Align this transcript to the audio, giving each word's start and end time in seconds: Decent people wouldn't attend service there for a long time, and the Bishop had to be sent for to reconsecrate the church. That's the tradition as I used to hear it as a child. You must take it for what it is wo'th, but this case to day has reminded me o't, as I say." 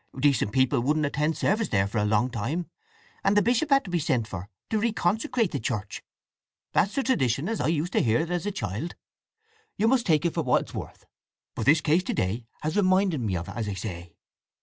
Decent 0.19 0.51
people 0.51 0.79
wouldn't 0.81 1.05
attend 1.05 1.37
service 1.37 1.67
there 1.69 1.85
for 1.87 1.99
a 1.99 2.05
long 2.05 2.31
time, 2.31 2.65
and 3.23 3.37
the 3.37 3.41
Bishop 3.43 3.69
had 3.69 3.83
to 3.83 3.91
be 3.91 3.99
sent 3.99 4.27
for 4.27 4.49
to 4.71 4.79
reconsecrate 4.79 5.51
the 5.51 5.59
church. 5.59 6.01
That's 6.73 6.95
the 6.95 7.03
tradition 7.03 7.47
as 7.47 7.61
I 7.61 7.67
used 7.67 7.93
to 7.93 8.01
hear 8.01 8.19
it 8.21 8.31
as 8.31 8.47
a 8.47 8.51
child. 8.51 8.95
You 9.77 9.87
must 9.87 10.07
take 10.07 10.25
it 10.25 10.33
for 10.33 10.41
what 10.41 10.63
it 10.63 10.69
is 10.69 10.73
wo'th, 10.73 11.05
but 11.53 11.67
this 11.67 11.81
case 11.81 12.01
to 12.05 12.15
day 12.15 12.47
has 12.61 12.75
reminded 12.77 13.21
me 13.21 13.37
o't, 13.37 13.47
as 13.49 13.69
I 13.69 13.75
say." 13.75 14.15